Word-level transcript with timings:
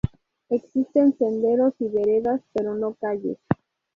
Existen 0.49 1.15
senderos 1.19 1.75
y 1.77 1.87
veredas, 1.87 2.41
pero 2.55 2.73
no 2.73 2.95
calles. 2.95 3.37